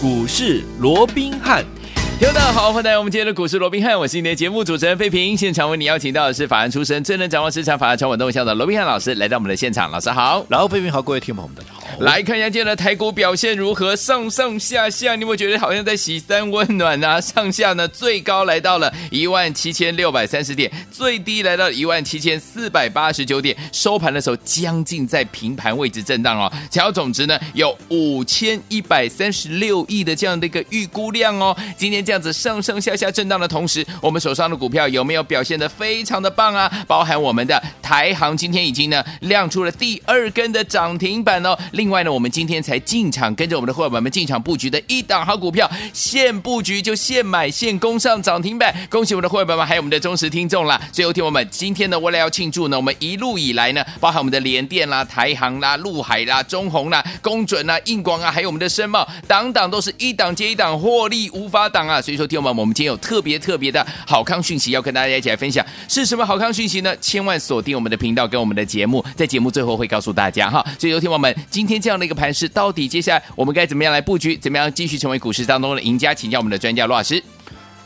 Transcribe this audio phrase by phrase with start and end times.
[0.00, 1.64] 股市罗宾汉。
[2.20, 5.36] 听众大家好，欢迎来到我们今天的股市罗宾汉，我是你的节目主持人费平。
[5.36, 9.90] 现场为你邀请到的是法案出身、最能掌握市场法案传闻动向的罗宾汉老师，来到我们的现场。
[9.90, 11.77] 老师好，然后费平好，各位听众朋友们大家好。
[12.00, 17.18] 来看一下今天的台股表现如何，上上下下，你有没有觉得好像在洗三温暖啊？
[17.20, 26.48] 上下呢，最高来到了一万七千六百三十点，最低来到一万七千四百八十九点，收盘的时候将近在平盘位置震荡哦。
[26.70, 31.56] 成交总值呢有五千一百三十六亿的这样的一个预估量哦。
[31.76, 36.70] 今天这样子上上下下震荡的同时，我们手上的股票有没有表现得非常的棒啊？
[36.86, 41.58] 包含我们的台航今天已经呢亮出了第二根的涨停板哦。
[41.72, 50.78] 另另外呢，我们今天才进场，跟着我们的伙伴们进场布局的一档好股票，现布局就现买现攻上涨停板，恭喜我们的伙伴们，还有我们的忠实听众啦！
[50.92, 62.02] 最后听我们今天呢，为了要庆祝呢，我们一路以来呢，包含我们的联电啦、台航啦、陆海啦、中鸿啦、工准啦、硬广啊，还有我们的深茂，档档都是一档接一档，获利无法挡啊！
[62.02, 66.94] 所以说，听我们，我们今天有特别特别的好康讯息要跟大家一起来分享，是什么好康讯息呢？
[67.00, 70.62] 千万锁定我们的频道跟我们的节目，在节目最后会告诉大家哈。
[70.78, 72.08] 所以，有听我们今天这样的。
[72.08, 74.34] 一个盘势到底接下来我们该怎么样来布局？
[74.38, 76.14] 怎么样继续成为股市当中的赢家？
[76.14, 77.22] 请教我们的专家罗老师。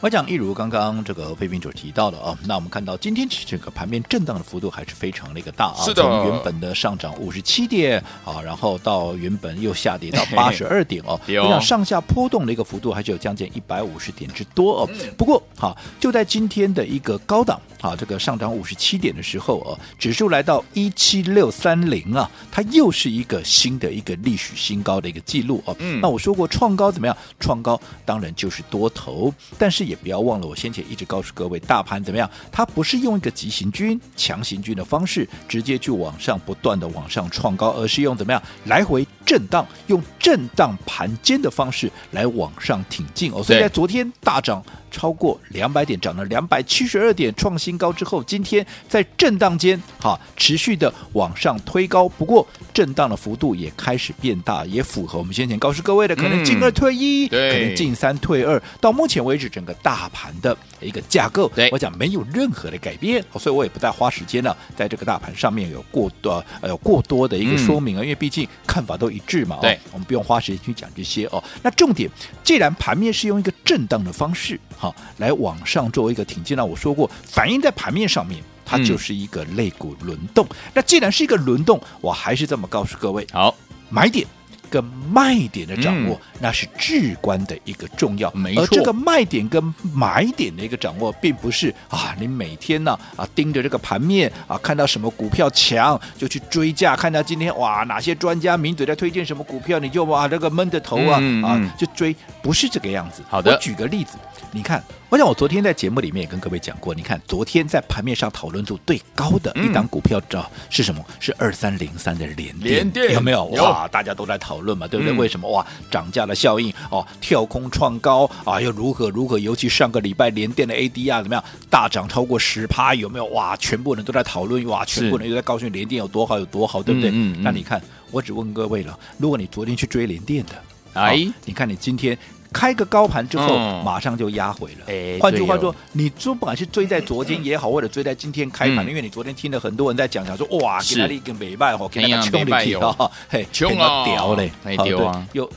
[0.03, 14.91] 我讲，一如刚刚这个飞平所提到的啊，那我们看到今天这个盘面震荡的幅度还是非常的一个大啊，是的，从原本的上涨五十七点啊，然后到原本又下跌到八十二点哦， 我想上下波动的一个幅度还是有将近一百五十点之多哦。
[15.17, 25.77] 不过好，就在今天的一个高档啊，这个上涨五十七点的时候哦，指数来到一七六三零啊，它又是一个新的一个历史新高的一个记录哦。
[25.79, 27.17] 嗯，那我说过创高怎么样？
[27.39, 32.29] 创高当然就是多头，但是也也不要忘了，我先前一直告诉各位，大盘怎么样？
[32.51, 43.43] 它不是用一个急行军、强行军的方式，直接去往上不断的往上创高，而是用怎么样来回震荡，用震荡盘间的方式来往上挺进哦。
[43.43, 44.63] 所以在昨天大涨。
[44.95, 52.07] 超过两百点，涨了两百七十二点，创新高之后，今天在震荡间，哈，持续的往上推高。
[52.07, 58.63] 不过，震荡的幅度也开始变大，也符合我们先前告诉各位的，可能进二退一，可能进三退二。
[58.83, 71.43] 到目前为止，整个大盘的一个架构，我讲没有任何的改变，所以我也不再花时间了，在这个大盘上面有过多呃有过多的一个说明啊，因为毕竟看法都一致嘛，对，我们不用花时间去讲这些哦。
[71.63, 72.11] 那重点，
[72.43, 74.59] 既然盘面是用一个震荡的方式。
[74.77, 76.57] 好，来往上作为一个挺进。
[76.57, 80.45] 那我说过，反映在盘面上面，它就是一个肋骨轮动。
[80.51, 83.55] 嗯、那既然是一个轮动，我还是这么告诉各位：好，
[83.89, 84.27] 买点。
[84.73, 88.31] 跟卖点的掌握，嗯、那是至关的一个重要。
[88.33, 89.63] 没错，而这个卖点跟
[89.95, 103.23] 买点的一个掌握，并不是啊，你每天呢啊盯着这个盘面啊，看到什么股票强就去追价，看到今天哇哪些专家名嘴在推荐什么股票，你就哇这个闷着头啊、嗯、啊就追，不是这个样子。
[103.29, 104.17] 好的，我举个例子，
[104.51, 104.83] 你看。
[105.13, 111.05] 我想我昨天在节目里面也跟各位讲过，你看昨天在盘面上讨论度最高的一档股票，知道是什么？
[111.21, 113.45] 是二三零三的联电，联电有没有？
[113.45, 115.15] 哇，大家都在讨论嘛，对不对？
[115.15, 115.51] 为什么？
[115.51, 119.39] 哇，涨价的效应哦，跳空创高啊，又如何如何？
[119.39, 121.45] 尤其上个礼拜联电的 ADR 怎么样？
[121.69, 123.27] 大涨超过十趴，有没有？
[123.27, 127.11] 哇，全部人都在讨论，哇，全部人又在告诉联电有多好有多好，对不对？
[127.43, 127.79] 那你看，
[128.11, 130.53] 我只问各位了，如果你昨天去追联电的，
[130.95, 132.17] 哎，你看你今天。
[132.53, 134.85] 开个高盘之后，马上就压回了。
[134.87, 144.53] 哎，换句话说，你说不管是追在昨天也好，或者追在今天开盘，因为你昨天听了很多人在讲讲说，哇，给他一个美败哈，给他个冲力哈，嘿，冲啊，屌嘞，
[144.85, 145.51] 屌啊，又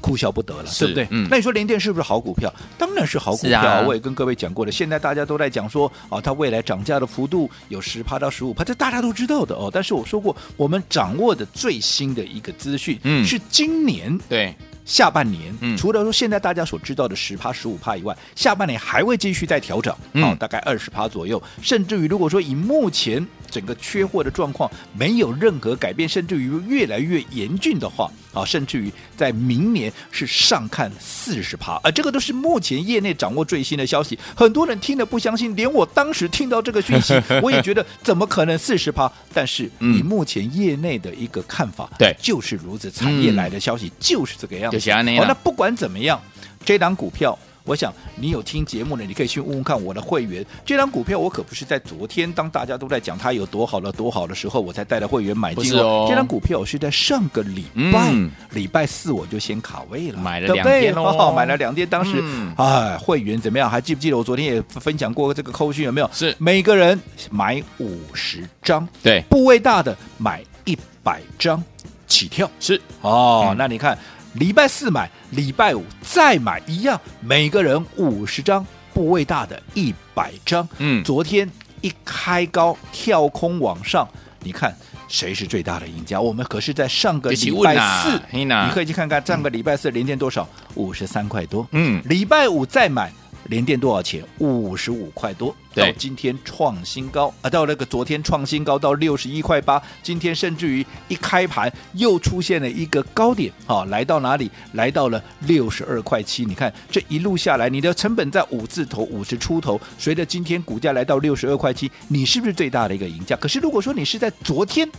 [0.00, 1.08] 哭笑不得了，对不对？
[1.28, 2.52] 那你说联电是不是好股票？
[2.78, 3.82] 当然是好股票。
[3.86, 9.68] 我也跟各位讲过了，现在大家都在讲说，啊，它未来涨价的幅度有十趴到十五趴，这大家都知道的哦。
[9.72, 14.54] 但是我说过，我们掌握的最新的一个资讯，嗯，是今年对。
[14.86, 21.42] 下半年，嗯、除了说现在大家所知道的十趴、十五趴以外，下半年还会继续再调整，好、嗯哦，大概二十趴左右。
[21.60, 34.18] 甚至于，如果说以目前整个缺货的状况没有任何改变，甚至于越来越严峻的话，啊，甚至于在明年是上看四十趴，而这个都是目前业内掌握最新的消息。
[34.34, 39.10] 很多人听了不相信，连我当时听到这个讯息， 我也觉得怎么可能四十趴？
[39.32, 44.90] 但是以目前业内的一个看法，对、嗯，就是如此，产业来的消息就是这个样子。
[44.90, 46.20] 好、哦，那不管怎么样，
[46.64, 50.46] 这档股票，我想你有听节目的，你可以去问问看我的会员。
[50.64, 56.06] 这张股票我可不是在昨天，当大家都在讲它有多好了、多好的时候，我才带着会员买进哦。
[56.08, 61.86] 这张股票我是在上个礼拜、嗯、礼拜四我就先卡位了，买了两天哦，买了两天。
[61.88, 62.20] 当时
[62.56, 63.68] 哎、嗯，会员怎么样？
[63.68, 66.08] 还记不记得我昨天也分享过这个扣讯有没有？
[66.12, 66.96] 是每个人
[67.30, 71.60] 买五十张，对，部位大的买一百张
[72.06, 72.48] 起跳。
[72.60, 73.98] 是哦，嗯、那你看。
[74.38, 80.68] 礼拜四买，礼拜五再买一样，每个人五十张，部位大的一百张。
[80.78, 81.50] 嗯，昨天
[81.80, 84.06] 一开高跳空往上，
[84.40, 84.74] 你看
[85.08, 86.20] 谁是最大的赢家？
[86.20, 91.66] 我们可是在上个礼拜四，你可以去看看上个礼拜四连跌多少，五十三块多。
[91.72, 93.10] 嗯，礼拜五再买。
[93.48, 94.24] 连电多少钱？
[94.38, 97.50] 五十五块多，到今天创新高啊！
[97.50, 104.50] 到那个昨天创新高到六十一块八，今天甚至于一开盘又出现了一个高点啊，来到哪里？
[104.72, 106.44] 来到了六十二块七。
[106.44, 113.36] 你看这一路下来，你的成本在五字头五十出头，随着今天股价来到六十二块七，你是不是最大的一个赢家？
[113.36, 114.90] 可是如果说你是在昨天。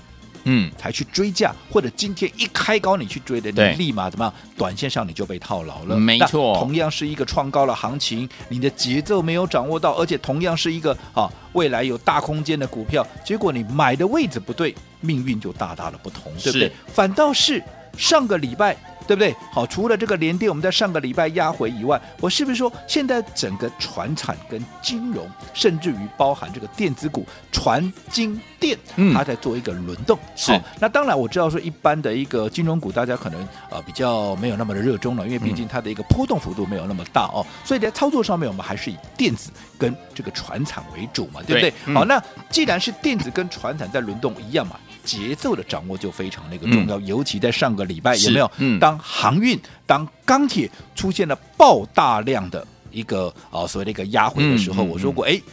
[0.47, 4.33] 嗯，才去追价，或者今天一开高你去追的，你立马怎么样？
[4.57, 5.97] 短线上你就被套牢了。
[5.97, 16.71] 没错，同样是一个创高的行情，你的节奏没有掌握到，而且同样是一个啊未来有大空间的股票，结果你买的位置不对，命运就大大的不同，对不对？
[16.87, 17.61] 反倒是
[17.97, 18.77] 上个礼拜。
[19.07, 19.33] 对不对？
[19.53, 28.77] 好，除了这个连跌，我们在上个礼拜压回以外，我是不是说现在整个船产跟金融，甚至于包含这个电子股、船金电，
[29.13, 30.19] 它在做一个轮动？
[30.19, 30.61] 嗯、是。
[30.77, 37.47] 那当然我知道说一般的一个金融股，大家可能呃比较没有那么的热衷了，因为毕竟它的一个波动幅度没有那么大哦。
[37.63, 41.71] 所以在操作上面，我们还是以电子跟这个船产为主嘛，对不对？
[41.71, 44.75] 对嗯、好，那既然是电子跟船产在轮动一样嘛。
[45.07, 48.51] 节奏的掌握就非常那个重要，嗯、尤其在上个礼拜有没有？
[48.59, 55.51] 嗯、当航运、当钢铁出现了爆大量的一个啊所谓的一个压回的时候，嗯、我说过，哎、嗯，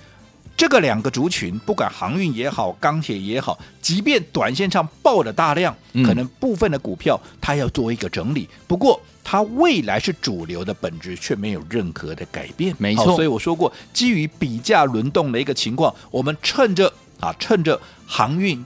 [0.56, 13.14] 这个两个族群，不管航运也好，钢铁也好，即便短线上爆了大量，嗯、可能部分的股票它要做一个整理，不过它未来是主流的本质却没有任何的改变，没错。
[13.16, 18.64] 所以我说过，基于比价轮动的一个情况，我们趁着啊，趁着航运。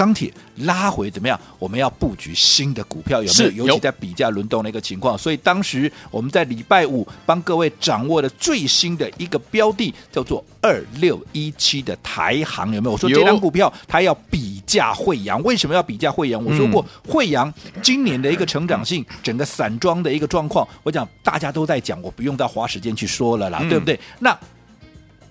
[0.00, 1.38] 钢铁拉回怎么样？
[1.58, 3.66] 我们要布局新的股票有没有？
[3.66, 12.92] 尤其在比价轮动的一个情况，所以当时我们在礼拜五帮各位掌握的最新的一个标的叫做二六一七的台行有没有？
[12.92, 16.42] 我说这张股票它要比价惠阳，为什么要比价惠阳？
[16.42, 24.00] 我说过惠阳今年的一个成长性，整个散装的一个状况，我讲大家都在讲，我不用再花时间去说了啦，嗯、对不对？
[24.18, 24.34] 那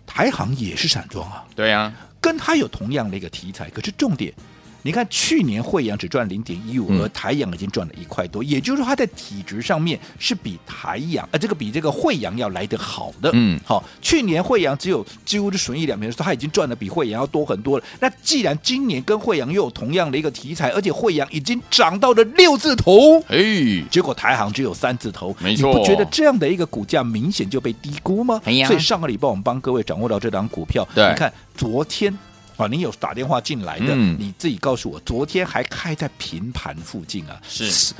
[0.05, 4.31] 台行也是散装啊，对呀、啊，跟它有同样的一个题材，可是重点。
[4.81, 13.29] 你看，去年惠阳只赚零点一五，而台阳已经赚了一块多，嗯、也就是说，它在体值上面是比台阳，呃，这个比这个惠阳要来得好的。
[13.33, 17.83] 嗯，好，去年惠阳只有几乎是损益两平的时候，它已经赚的比惠阳要多很多了。
[17.99, 28.39] 那既然今年跟惠阳又有同样的一个题材，而且惠阳已经涨到了六字头，哎，结果台行只有三字头，没错，你不觉得这样的一个股价明显就被低估吗？
[28.45, 32.17] 哎呀，所以上个礼拜我们帮各位掌握到这档股票，对，你看昨天。
[32.59, 37.39] 啊，你有打电话进来的，嗯、你自己告诉我，昨天还开在平盘附近啊？
[37.47, 37.93] 是，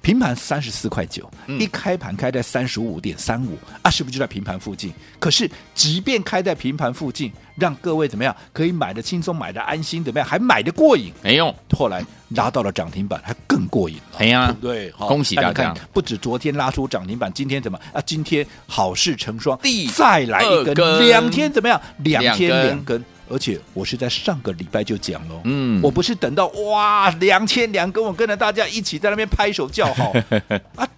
[0.00, 4.90] 平盘三十四块九，一开盘开在三十五点三五啊，是不是就在平盘附近？
[5.18, 11.12] 可是，即便开在平盘附近，让各位怎么样可以买的轻松，买的安心，怎么样还买的过瘾？
[11.22, 14.18] 没用，后来拉到了涨停板，还更过瘾了。
[14.20, 15.74] 哎呀，对，恭喜大家！
[15.92, 18.00] 不止昨天拉出涨停板，今天怎么啊？
[18.06, 19.58] 今天好事成双，
[19.94, 20.74] 再来一根，
[21.06, 21.78] 两天怎么样？
[21.98, 23.04] 两天两根。
[23.30, 30.12] 而且我是在上个礼拜就讲了，嗯，我不是等到哇两千两跟我跟着大家一起在那边拍手叫好
[30.76, 30.88] 啊，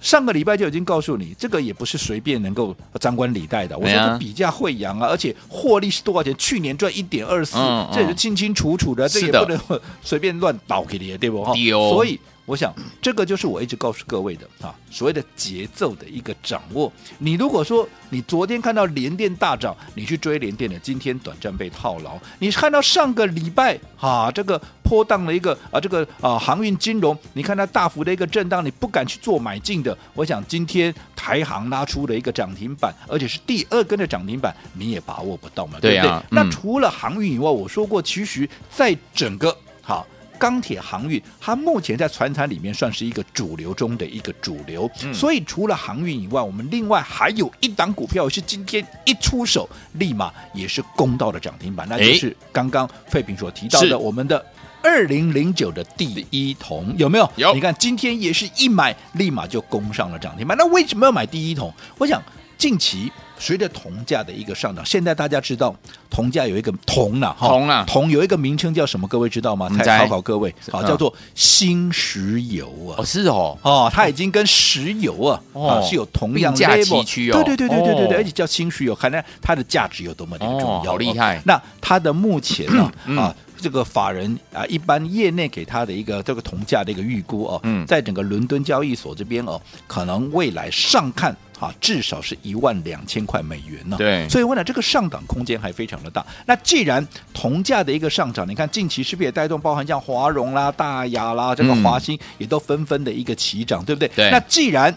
[0.00, 3.76] 上个礼拜就已经告诉你，这个也不是随便能够张冠李戴的。
[3.76, 6.34] 我说这比价会扬啊，而且获利是多少钱？
[6.38, 7.56] 去年赚一点二四，
[7.92, 9.60] 这也是清清楚楚的，这也不能
[10.02, 11.44] 随便乱倒给你，对不？
[11.44, 11.52] 哈，
[11.90, 12.18] 所以。
[12.44, 16.92] 我想，这个就是我一直告诉各位的啊，所谓的节奏的一个掌握。
[17.18, 22.18] 你如果说你昨天看到联电大涨，你去追联电的，今天短暂被套牢。
[22.40, 29.96] 你看到上个礼拜啊，这个波荡的一个啊，这个啊航运金融，你看它大幅的一个震荡，你不敢去做买进的。
[30.12, 35.78] 我想今天台行拉出了一个涨停板，而且是第二根的涨停板，你也把握不到嘛？
[35.80, 36.22] 对不对？
[36.28, 40.04] 那除了航运以外，我说过，其实在整个好。
[40.42, 54.44] 钢铁航运，它目前在船产里面算是一个主流中的一个主流，嗯、所以除了航运以外，我们另外还有一档股票是今天一出手，立马也是攻到了涨停板，那就是刚刚费平所提到的我们的
[54.82, 57.32] 二零零九的第一桶，有没有？
[57.36, 57.54] 有。
[57.54, 60.58] 你看今天也是一买，立马就攻上了涨停板。
[60.58, 61.72] 那为什么要买第一桶？
[61.98, 62.20] 我想
[62.58, 63.12] 近期。
[63.42, 65.74] 随着铜价的一个上涨，现在大家知道
[66.08, 69.08] 铜价有一个铜了哈，铜啊，铜有一个名称叫什么？
[69.08, 69.68] 各位知道吗？
[69.84, 72.94] 再考考各位，好，叫做新石油啊。
[72.98, 77.42] 哦，是哦，哦，它已经跟石油啊啊是有同样的价值区哦。
[77.42, 81.42] 对对对对对对对，而且叫新石油，看来它的价值有多么的重要，好厉害。
[81.44, 83.34] 那它的目前呢啊。
[83.62, 91.34] 这个法人啊，一般业内给他的一个这个铜价的一个预估哦，嗯，在整个伦敦交易所这边哦，可能未来上看。
[91.62, 93.96] 啊，至少是一万两千块美元呢。
[93.96, 96.26] 对，所以我想这个上涨空间还非常的大。
[96.44, 104.08] 那既然铜价的一个上涨，你看近期是不是也带动，包含像华融啦、大亚啦、这个华兴也都纷纷的一个齐涨，对不对？
[104.08, 104.28] 对。
[104.32, 104.92] 那既然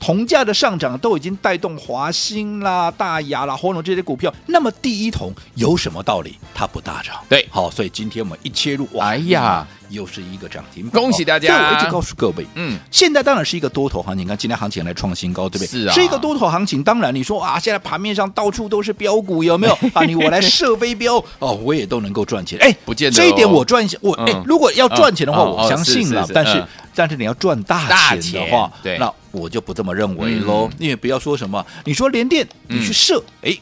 [0.00, 7.14] 铜价的上涨都已经带动华兴啦、大亚啦、华龙这些股票，那么第一桶有什么道理它不大涨？
[7.28, 9.64] 对，好，所以今天我们一切入，哎呀。
[9.90, 11.70] 又是一个涨停，恭喜大家！
[11.70, 14.26] 我一直告诉各位，嗯，现在当然是一个多头行情。
[14.26, 15.66] 看今天行情来创新高，对不对？
[15.66, 16.82] 是啊，是一个多头行情。
[16.82, 20.04] 当然你说啊，现在盘面上到处都是标股，有没有 啊？
[20.04, 22.58] 你我来射飞镖哦，我也都能够赚钱。
[22.60, 26.26] 哎，不见得这一点我赚钱，我哎，如果要赚钱的话，我相信了。
[26.32, 30.70] 但是但是你要赚大钱的话，对，那我就不这么认为喽。
[30.78, 33.56] 因为不要说什么，你说连电，你去射，哎。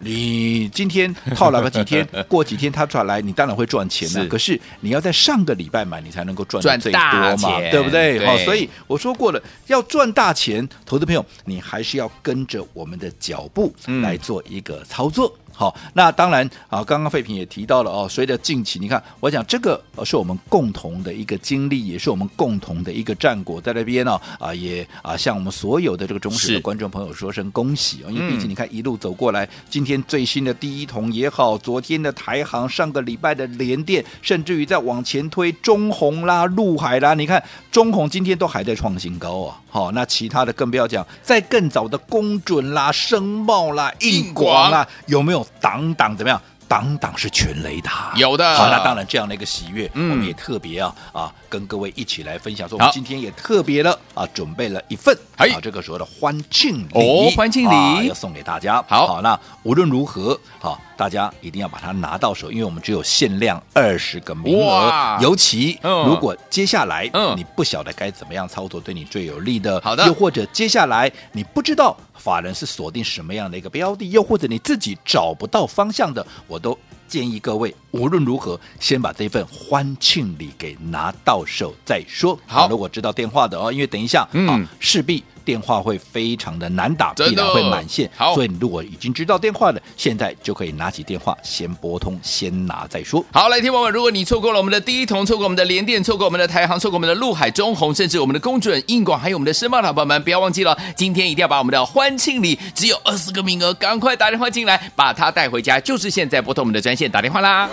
[0.00, 4.26] 你今天套了个几天， 过几天它转来，你当然会赚钱了。
[4.26, 7.00] 可是你要在上个礼拜买，你才能够赚最多
[7.38, 8.24] 嘛，对不对？
[8.26, 15.34] 好，所以我说过了，要赚大钱，投资朋友，你还是要跟着我们的脚步来做一个操作。
[15.58, 39.60] 好，那当然啊，刚刚废品也提到了哦，随着近期，你看，我讲这个是我们共同的一个经历，也是我们共同的一个战果，在那边呢啊，也啊向我们所有的这个忠实的观众朋友说声恭喜啊，因为毕竟你看一路走过来，今天最新的第一桶也好，昨天的台行，上个礼拜的联电，甚至于再往前推中红啦、陆海啦，你看中红今天都还在创新高啊。
[39.70, 46.40] 好，那其他的更不要讲，在更早的公准啦、声茂啦、硬广啦，有没有档档怎么样？
[46.68, 48.44] 挡挡是全雷达，有的。
[48.54, 52.68] 好，那当然这样的一个喜悦，嗯、我们也特别啊啊，跟各位一起来分享。
[52.68, 58.84] 说我们今天也特别的啊，准备了一份啊，这个时候的欢庆礼，哦，欢庆礼、啊、要送给大家。
[58.86, 60.78] 好，好，那无论如何，好。
[60.98, 65.18] 大家一定要把它拿到手，因为我们只有限量二十个名额。
[65.20, 69.80] 尤其如果接下来你不晓得该怎么样操作，对你最有利的。
[69.80, 70.04] 好的。
[70.08, 76.76] 又或者接下来你不知道法人是锁定什么样的一个标的，又或者你自己找不到方向的，我都
[77.06, 82.36] 建议各位无论如何先把这份欢庆礼给拿到手再说。
[82.44, 85.22] 好，如果知道电话的哦，因为等一下啊势必。
[85.48, 88.10] 电话会非常的难打，必然会满线。
[88.14, 93.24] 好，所以你如果已经知道电话的，现在就可以拿起电话先拨通，先拿再说。
[93.32, 105.80] 好，来听友们，如果你错过了我们的第一桶，错过我们的联电，错过我们的台航，错过我们的陆海中红，甚至我们的工准、应广，还有我们的申茂的朋友们，不要忘记了，今天一定要把我们的欢庆礼只有二十个名额，赶快打电话进来，把它带回家。
[105.80, 107.66] 就是现在拨通我们的专线打电话啦。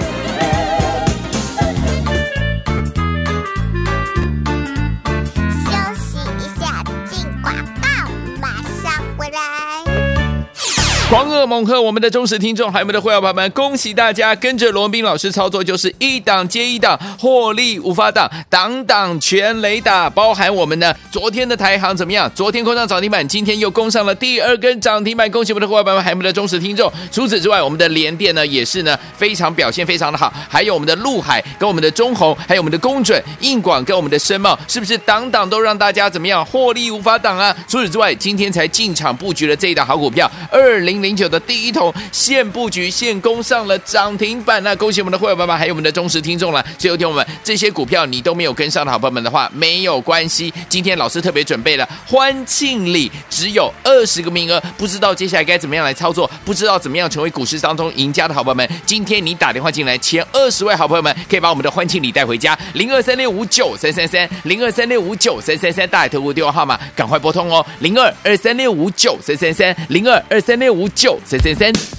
[11.16, 11.82] 狂贺猛贺！
[11.82, 20.10] 我们的忠实听众，还有我们的会员朋友们，恭喜大家跟着罗文彬老师操作，就是一档接一档，获利无法挡，挡挡全雷打。
[20.10, 22.30] 包含我们呢，昨天的台航怎么样？
[22.36, 26.92] 昨天攻上涨停板，今天又攻上了第二根涨停板，恭喜我们的会员朋友们，还有我们的忠实听众。
[27.10, 37.56] 除此之外，我们的联电呢，也是呢非常表现非常的好，还有我们的陆海跟我们的中鸿，还有我们的工准、硬广跟我们的申茂，是不是挡挡都让大家怎么样获利无法挡啊？
[37.70, 41.05] 除此之外，今天才进场布局了这一档好股票，二零。
[41.06, 46.66] 零九的第一桶现布局现攻上了涨停板，那恭喜我们的会员爸爸，还有我们的忠实听众了。
[46.80, 50.52] 最后听我们这些股票你都没有跟上的好朋友们的话，没有关系。
[50.68, 70.85] 今天老师特别准备了欢庆礼，只有二十个名额，不知道接下来该怎么样来操作，不知道怎么样成为股市当中赢家的好朋友们，今天你打电话进来，前二十位好朋友们可以把我们的欢庆礼带回家，零二三六五九三三三，零二三六五九三三三，大海特务电话号码赶快拨通哦，零二二三六五九三三三，零二二三六五。
[70.90, 71.95] 九三三三。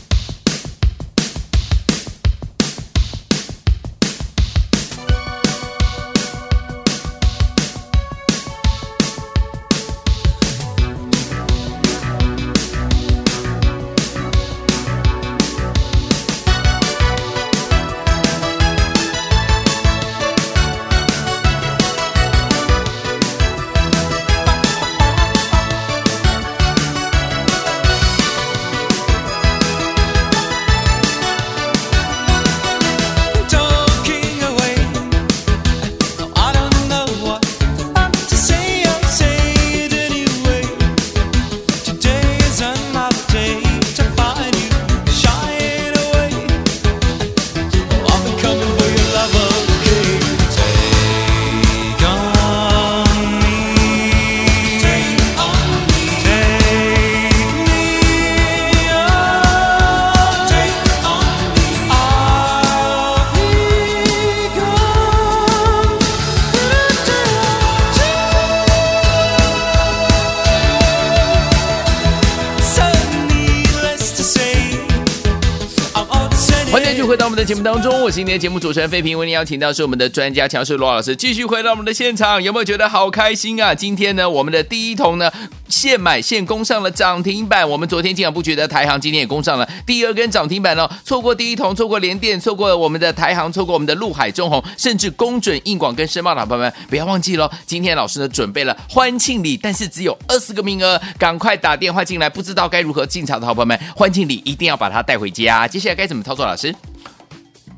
[78.17, 83.75] 今天的节目主持人费平，为您邀请到是我们的专家强势罗老师，继续回到我们的现场，有没有觉得好开心啊？
[83.75, 85.31] 今天呢，我们的第一桶呢，
[85.69, 87.69] 现买现攻上了涨停板。
[87.69, 90.91] 我们昨天进场布局的台行，今天也攻上了第二根涨停板哦。
[91.05, 97.51] 错过第一桶，错过联电，错过了我们的台行，错过我们的陆海中红，甚至攻准硬广跟申茂的朋友们，不要忘记喽。
[97.67, 102.31] 今天老师呢准备了欢庆礼，但是只有二十个名额，赶快打电话进来。
[102.31, 105.69] 不知道该如何进场的好朋友们，欢庆礼一定要把它带回家。
[105.69, 106.47] 接下来该怎么操作？
[106.47, 106.75] 老师？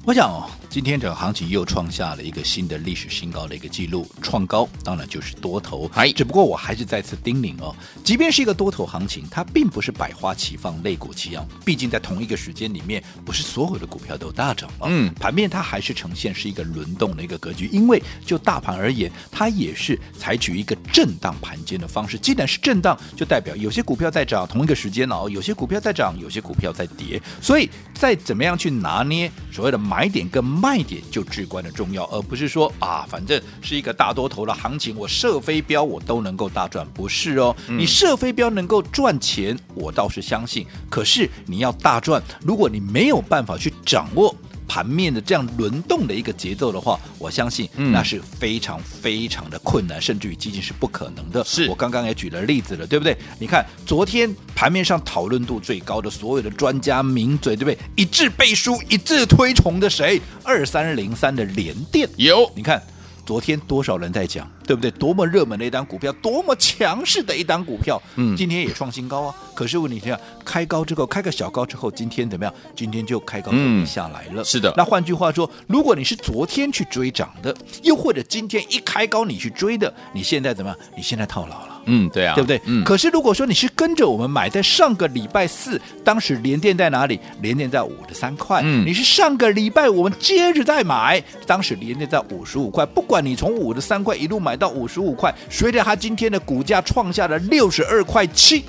[0.09, 0.49] 我想哦。
[0.71, 5.91] 今天整个行情又创下了一个新的历史新高的一个记录，创高当然就是多头。
[5.95, 11.47] 哎，只不过我还是再次叮咛哦，即便是一个多头行情，它并不是百花齐放、类股齐扬。
[11.65, 14.87] 毕竟在同一个时间里面，不是所有的股票都大涨了。
[14.91, 17.67] 嗯，盘面它还是呈现是一个轮动的一个格局。
[17.73, 22.19] 因为就大盘而言，它也是采取一个震荡盘间的方式。
[22.19, 27.21] 既然是震荡，就代表有些股票在涨，同一个时间哦，有些股票在涨，有些股票在跌。
[27.41, 37.55] 所以在怎么样去拿捏所谓的买点跟卖点就至关的重要，而不是说啊，反正是一个大多头的行情，我射飞镖我都能够大赚，不是哦。
[37.69, 40.67] 你射飞镖能够赚钱，我倒是相信。
[40.91, 44.35] 可是你要大赚，如果你没有办法去掌握。
[44.69, 51.43] 盘面的这样轮动的一个节奏的话，我相信那是非常非常的困难，嗯、甚至于几近是不可能的。
[51.45, 53.17] 是我刚刚也举了例子了，对不对？
[53.41, 57.79] 你看昨天盘面上讨论度最高的所有的专家名嘴，对不对？
[57.97, 60.21] 一致背书、一致推崇的谁？
[60.45, 62.81] 二三零三的联电有，你看。
[63.27, 64.91] 昨天多少人在讲，对不对？
[64.91, 69.35] 多么热门的一档股票，多么强势的一档股票，嗯，今天也创新高啊。
[69.55, 72.55] 可是问题是，开高之后，开个小高之后，今天怎么样？
[72.77, 74.45] 今天就开高就下来了。
[74.45, 74.75] 是的。
[74.77, 80.79] 那换句话说，如果你是昨天去追涨的，又或者今天一开高你去追的，你现在怎么样？
[80.95, 81.83] 你现在套牢了。
[81.87, 82.61] 嗯，对啊，对不对？
[82.67, 82.85] 嗯。
[82.85, 87.19] 可是如果说你是跟着我们买，在上个礼拜四，当时连电在哪里？
[87.41, 88.61] 连电在五十三块。
[88.63, 88.85] 嗯。
[88.87, 92.85] 你是上个礼拜我们接着再买，当时连电在五十五块。
[92.85, 98.65] 不管你从五十三块一路买到五十五块，随着它今天的股价创下了六十二块七，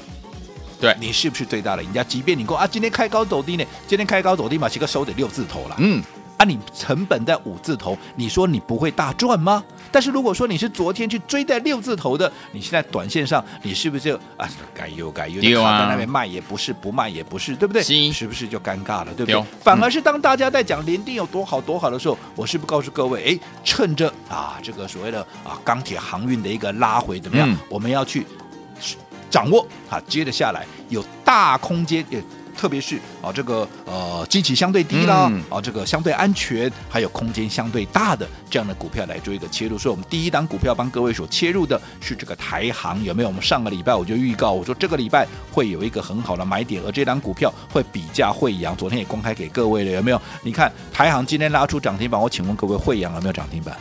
[0.79, 2.03] 对，你是不是最大的赢家？
[2.03, 5.75] 即便你说啊，今天开高走低呢，今天开高走低嘛，这个收得六字头了。
[5.79, 6.01] 嗯。
[6.37, 9.61] 啊，你成本在五字头，你说你不会大赚吗？
[9.91, 17.81] 但是如果说你是昨天去追在六字头的，你现在短线上你是不是就啊该有该有，有啊，在那边卖也不是，不卖也不是，对不对？
[17.81, 19.43] 是，是不是就尴尬了，对不对？
[19.61, 27.49] 反而是当大家在讲联电有多好多好的时候，我是不是告诉各位，哎，趁着啊这个所谓的啊钢铁航运的一个拉回怎么样？
[27.49, 28.25] 嗯、我们要去
[29.29, 32.05] 掌握啊，接着下来有大空间。
[32.59, 39.77] 特别是啊，这个呃，基期相对低啦，嗯、啊，这个相对安全，还有空间相对大的这样的股票来做一个切入。
[39.77, 43.29] 所以，我们第一档股票帮各位所切入的是这个台行，有没有？
[43.29, 50.21] 我们上个礼拜我就预告，我说这个礼拜会有一个很好的买点，而这档股票会比价惠阳，昨天也公开给各位了，有没有？
[50.43, 53.73] 你看台行今天拉出涨停板，我请问各位惠阳有没有涨停板？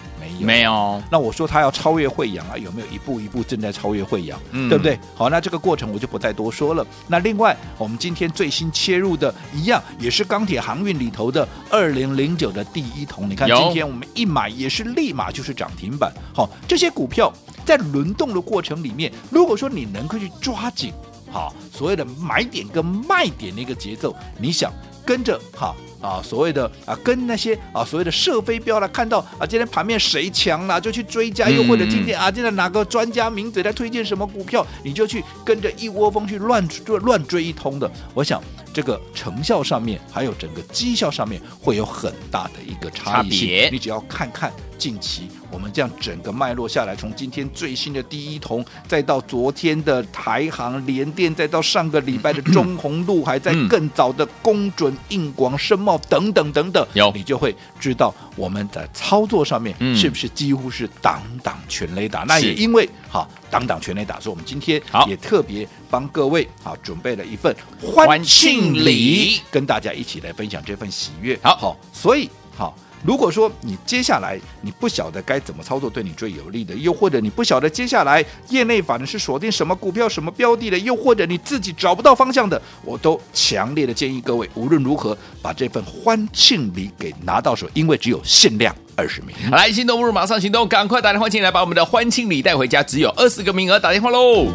[0.44, 4.98] 没有，那我说他要超越惠阳啊，有没有一步一步正在超越惠阳，嗯、对不对？
[5.14, 6.87] 好，那这个过程我就不再多说了。
[7.07, 13.29] 那另外，我们今天最新切入的一样，也是钢铁航运里头的二零零九的第一桶。
[13.29, 16.12] 你看今天我们一买也是立马就是涨停板。
[16.35, 17.33] 好，这些股票
[17.64, 20.92] 在轮动的过程里面，如果说你能够去抓紧，
[21.31, 24.72] 好，所谓的买点跟卖点的一个节奏，你想
[25.05, 25.74] 跟着哈。
[26.01, 37.91] 啊，所谓的啊，跟那些啊，所谓的射飞镖了，看到啊，今天盘面谁强了，就去追加；又或者今天啊，今天哪个专家名嘴在推荐什么股票，你就去跟着一窝蜂去乱追乱追一通的。
[38.15, 42.89] 我想这个成效上面，还有整个绩效上面，会有很大的一个。
[42.91, 43.69] 差别。
[43.71, 44.53] 你只要看看。
[44.79, 62.21] 近期我们这样整个脉络下来，从今天最新的第一铜，再到昨天的台航联电，再到上个礼拜的中红路海，在更早的公准硬广申茂等等等等，有你就会知道我们在操作上面是不是几乎是档档全雷打。
[62.21, 71.37] 那也因为好档档全雷打，所以我们今天也特别帮各位啊准备了一份欢庆礼，跟大家一起来分享这份喜悦。
[71.43, 72.77] 好好，所以好。
[73.05, 89.35] 如果说你接下来你不晓得该怎么操作对你最有利的，又或者你不晓得接下来业内法呢是锁定什么股票、什么标的的，又或者你自己找不到方向的，我都强烈的建议各位无论如何把这份欢庆礼给拿到手，因为只有限量二十名。
[89.51, 94.47] 来，心动不如马上行动，赶快打电话进来把我们的欢庆礼带回家，只有二十个名额，打电话喽！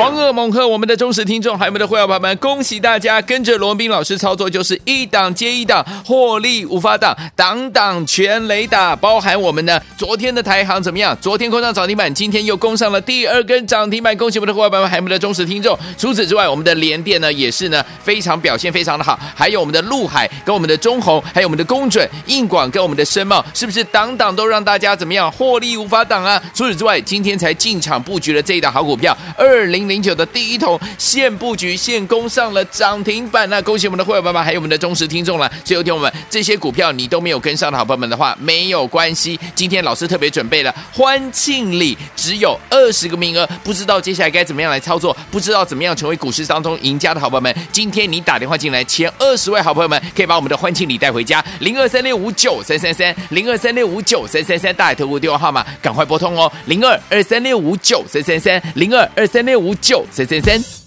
[0.00, 8.96] 狂贺猛贺，我们的忠实听众，还有我们的会员朋友们，恭喜大家跟着罗文彬老师操作，就是一档接一档，获利无法挡，挡挡全雷打。
[8.96, 11.14] 包含我们呢，昨天的台航怎么样？
[11.20, 15.78] 昨天攻上涨停板，今天又攻上了第二根涨停板，恭喜我们的会员朋友们，还有我们的忠实听众。
[15.98, 26.42] 除此之外，我们的联电呢，也是呢非常表现非常的好，还有我们的陆海跟我们的中鸿，还有我们的工准、硬广跟我们的深茂，是不是挡挡都让大家怎么样获利无法挡啊？
[26.54, 29.89] 除此之外，今天才进场布局了这一档好股票，二零。
[29.90, 35.50] 零九的第一桶现布局现攻上了涨停板，那恭喜我们的会员爸爸，还有我们的忠实听众了。
[35.64, 39.38] 所以有听我们这些股票你都没有跟上的好朋友们的话，没有关系。
[39.52, 59.74] 今天老师特别准备了欢庆礼，只有二十个名额，不知道接下来该怎么样来操作，不知道怎么样成为股市当中赢家的好朋友们，今天你打电话进来，前二十位好朋友们可以把我们的欢庆礼带回家，零二三六五九三三三，零二三六五九三三三，大海投顾电话号码赶快拨通哦，零二二三六五九三三三，零二二三六五。
[59.80, 60.79] 九三三三。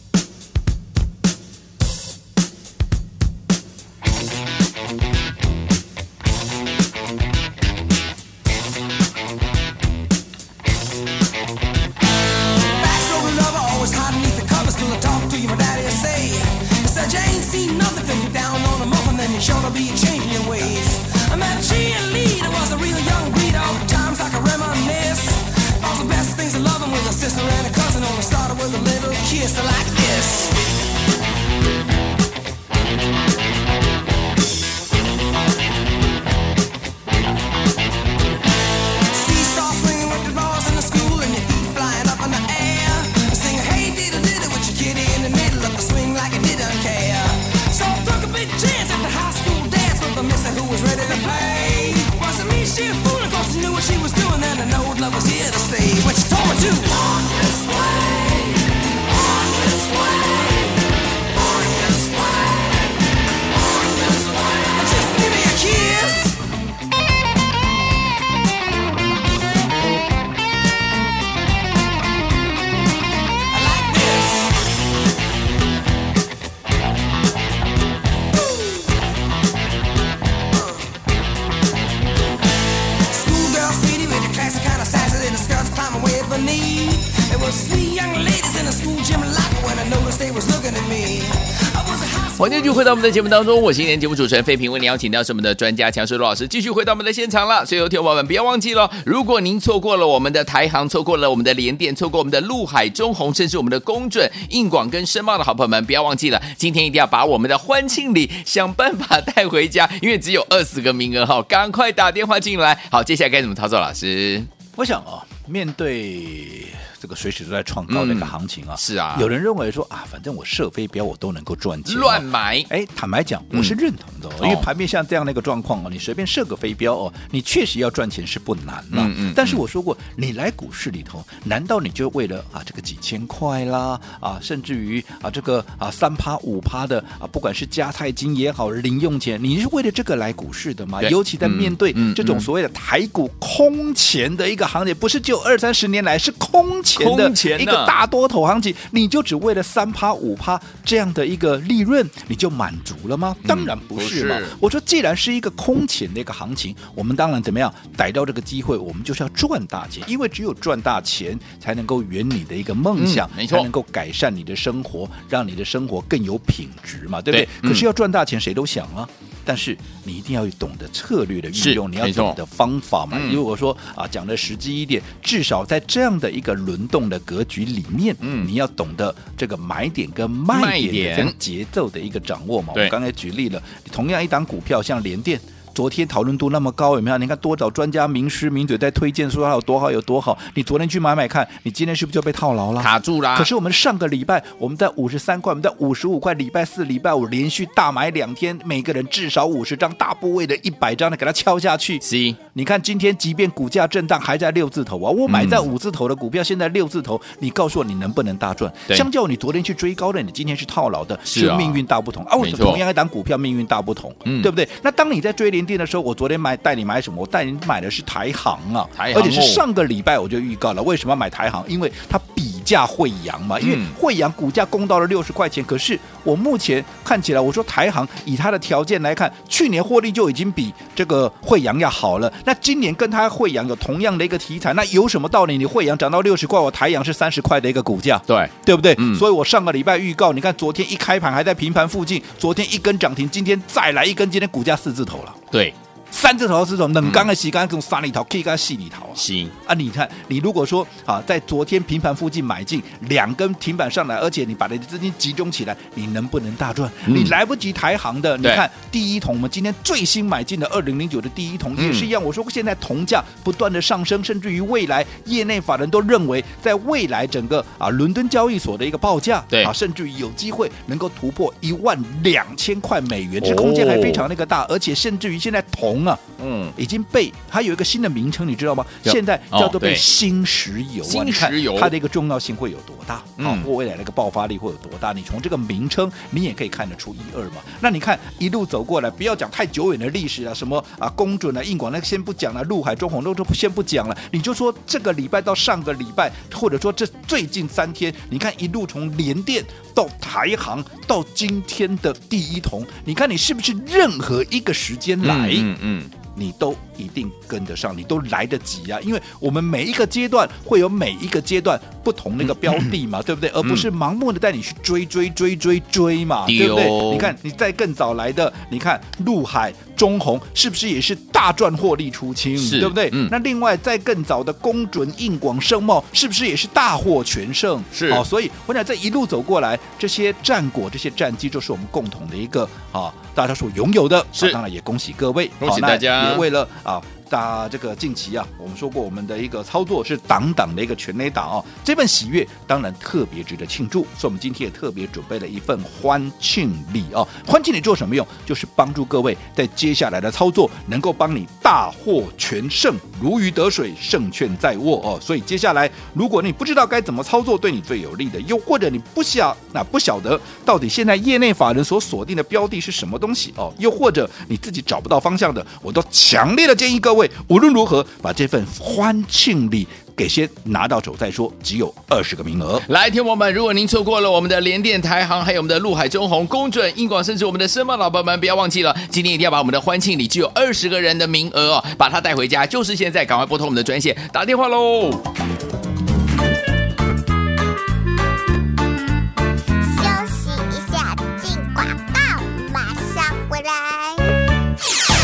[92.83, 97.65] 回到我们的节目当中，我是今天节目主持人费平，为您邀请到是我们的专家强势罗老师，继续回到我们的现场了。
[97.65, 112.77] 所以，有听众朋友们不要忘记了，如果您错过了我们的台航，错过了我们的联电，错过我们的陆海、中鸿，甚至我们的工准、硬广跟申茂的好朋友们，不要忘记了，今天一定要把我们的欢庆礼想办法带回家，因为只有二十个名额哈，赶快打电话进来。
[112.91, 113.79] 好，接下来该怎么操作？
[113.79, 114.43] 老师，
[114.75, 116.67] 我想啊，面对。
[117.03, 122.65] 这个随时都在创高的一个行情啊，是啊，有人认为说啊，反正我射飞镖我都能够赚钱，乱买。
[122.69, 129.05] 哎，坦白讲，我是认同的，因为盘面像这样的一个状况哦，你随便射个飞镖哦，你确实要赚钱是不难了。
[129.17, 141.03] 嗯，但是我说过，你来股市里头，难道你就为了啊这个几千块啦啊，甚至于啊这个啊三趴五趴的啊，不管是加菜金也好，零用钱，你是为了这个来股市的吗？
[141.03, 146.92] 尤其在面对这种所谓的台股空前的一个行情，不是就二三十年来是空前。
[146.97, 153.35] 空前的一个大多头行情，你就只为了三趴五趴这样的一个利润，你就满足了吗？
[153.47, 154.37] 当然不是嘛！
[154.59, 167.69] 我说，既然是一个空前的一个行情，我们当然怎么样逮到这个机会，我们就是要赚大钱，因为只有赚大钱才能够圆你的一个梦想，没错，才能够改善你的生活，让你的生活更有品质嘛，对不对？
[167.69, 169.07] 可是要赚大钱，谁都想啊。
[169.45, 173.17] 但是你一定要懂得策略的运用，你要懂得方法嘛。
[173.31, 182.73] 如果说啊，讲的实际一点，至少在这样的一个轮动的格局里面，嗯，你要懂得这个买点跟卖点跟节奏的一个掌握嘛。
[182.75, 185.39] 我刚才举例了，同样一档股票像联电。
[185.73, 187.17] 昨天讨论度那么高，有没有？
[187.17, 190.37] 你看多找专家名师名嘴在推荐，说它有多好有多好。
[190.53, 192.81] 你昨天去买买看，你今天是不是就被套牢了？
[192.81, 193.35] 卡住了。
[193.37, 201.99] 可是我们上个礼拜我们在五十三块，我们在五十五块，礼拜四、礼拜五连续大买两天，每个人至少五十张大部位的一百张的给它敲下去。
[202.01, 205.09] 是，你看今天即便股价震荡，还在六字头啊。
[205.09, 208.71] 我买在五字头的股票，现在六字头，你告诉我你能不能大赚？
[208.89, 212.35] 相较你昨天去追高的，你今天是套牢的，是命运大不同啊。
[212.35, 214.67] 我同样一档股票，命运大不同，对不对？
[214.81, 216.33] 那当你在追联电的时候，我昨天。
[216.43, 217.21] 买带你买什么？
[217.21, 221.63] 我带你买的是台行啊，台航哦、而且是上个礼拜我就预告了，为什么要买台行？
[221.69, 222.32] 因为它比
[222.63, 232.31] 价惠阳嘛，因为惠阳股价攻到了六十块钱，可是我目前看起来，我说台行以它的条件来看，去年获利就已经比这个惠阳要好了。
[232.45, 235.57] 那今年跟它惠阳有同样的一个题材，那有什么道理？
[235.57, 238.95] 你惠阳涨到六十块，我台阳是三十块的一个股价，对对不对？
[238.97, 245.35] 嗯、所以我上个礼拜预告，你看昨天一开盘还在平盘附近，昨天一根涨停，今天再来一根，今天股价四字头了。
[245.51, 245.73] 对。
[246.13, 246.93] 三字头是什么？
[246.93, 249.11] 冷刚的洗干这种三里头，可以跟细里头啊。
[249.15, 256.89] 行啊，你看，你如果说啊，在昨天平盘附近买进两根停板上来，而且你把你的资金集中起来，你能不能大赚？
[257.07, 262.21] 嗯、你来不及台行的，你看第一桶，我们今天最新买进的二零零九的第一桶也是一样。
[262.21, 276.71] 嗯、我说现在铜价不断的上升，甚至于未来业内法人都认为，在未来整个啊伦敦交易所的一个报价，对啊，甚至于有机会能够突破一万两千块美元，这空间还非常那个大，而且甚至于现在铜啊，嗯。
[276.75, 278.83] 已经被它有一个新的名称，你知道吗？
[279.03, 281.07] 现在叫做被新石油啊！
[281.07, 283.21] 新石油它的一个重要性会有多大？
[283.37, 285.13] 嗯，或未来那个爆发力会有多大？
[285.13, 287.57] 你从这个名称，你也可以看得出一二嘛。
[287.79, 294.17] 那你看一路走过来，不要讲太久远的历史啊，什么啊，公准啊，硬广，那个先不讲了，陆海中红都都先不讲了。
[294.31, 299.63] 你就说这个礼拜到上个礼拜，或者说这最近三天，你看一路从联电
[299.93, 305.49] 到台航到今天的第一铜，你看你是不是任何一个时间来？
[305.49, 305.79] 嗯嗯。
[305.81, 306.23] 嗯嗯。
[306.35, 308.99] 你都一定跟得上，你都来得及啊！
[309.01, 313.49] 因为我们每一个阶段会有每一个阶段不同那个标的嘛，嗯、对不对？
[313.51, 317.11] 而不是盲目的带你去追追追追追嘛，嗯、对不对？
[317.11, 322.55] 你看，你在更早来的，你看陆海、中红是不是也是大赚获利出清？
[322.71, 323.09] 对不对？
[323.13, 327.83] 嗯、那另外在更早的公准、硬广、盛茂，是不是也是大获全胜？
[327.91, 334.25] 是啊、哦，所以我想这一路走过来，这些战果、这些战绩，就是我们共同的一个啊，大家所拥有的。
[334.31, 336.31] 是，当然也恭喜各位，恭喜大家。
[336.31, 337.01] 也为了啊。
[337.33, 347.27] 大这个近期啊，我们说过我们的一个操作是挡挡的一个全垒打哦，这份喜悦当然特别值得庆祝，所以我们今天也特别准备了一份欢庆礼哦。
[347.43, 348.23] 欢庆礼做什么用？
[348.45, 355.19] 就是帮助各位在接下来的操作能够帮你大获全胜，如鱼得水，胜券在握哦。
[355.19, 367.22] 所以接下来如果你不知道该怎么操作对你最有利的，又或者你不晓那不晓得到底现在业内法人所锁定的标的是什么东西哦，又或者你自己找不到方向的，我都强烈的建议各位。
[367.47, 371.51] 无论如何，把这份欢庆礼给先拿到手再说。
[371.61, 372.81] 只有二十个名额。
[372.89, 385.09] 来，听我们，如果您错过了我们的联电、台航，还有我们的陆海、中红、公准、英广，甚至我们的申茂，老板们不要忘记了，今天一定要把我们的欢庆礼只有二十个人的名额哦，把它带回家，就是现在，赶快拨通我们的专线打电话喽。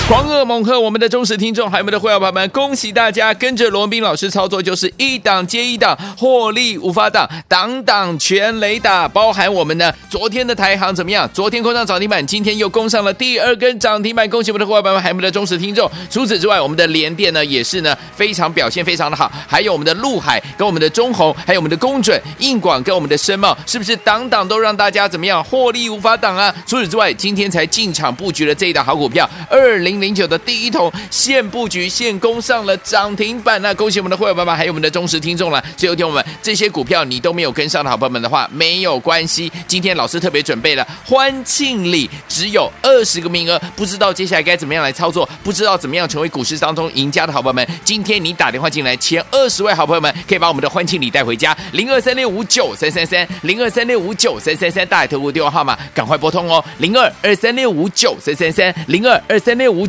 [0.10, 0.80] 狂贺猛贺！
[0.80, 9.08] 我们的忠实听众，还有我们的会员朋友们，恭喜大家跟着罗文彬老师操作，就是一档接一档，获利无法挡，挡挡全雷打。
[9.08, 11.30] 包含我们的昨天的台航怎么样？
[11.32, 15.88] 昨天攻上涨停板，今天又攻上了第二根涨停板，恭喜我们的会员朋友们，还有我们的忠实听众。
[16.10, 26.52] 除此之外，我们的联电呢，也是呢非常表现非常的好，还有我们的陆海跟我们的中鸿，还有我们的公准、硬广跟我们的申茂，是不是挡挡都让大家怎么样获利无法挡啊？
[26.66, 29.99] 除此之外，今天才进场布局了这一档好股票，二零。
[30.00, 35.64] 零九的第一桶现布局现攻上了涨停板，那恭喜我们的会员爸爸，还有我们的忠实听众了。
[35.76, 39.52] 最后听我们这些股票你都没有跟上的好朋友们的话，没有关系。
[39.68, 51.56] 今天老师特别准备了欢庆礼，只有二十个名额，不知道接下来该怎么样来操作，不知道怎么样成为股市当中赢家的好朋友们，今天你打电话进来，前二十位好朋友们可以把我们的欢庆礼带回家。
[51.74, 59.89] 零二三六五九三三三，零二三六五九三三三，大海投顾电话号码赶快拨通哦，零二二三六五九三三三，零二二三六五。